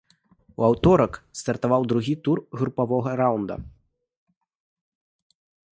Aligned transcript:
У 0.61 0.63
аўторак 0.69 1.13
стартаваў 1.41 1.81
другі 1.91 2.15
тур 2.27 2.37
групавога 2.63 3.15
раўнда. 3.23 3.61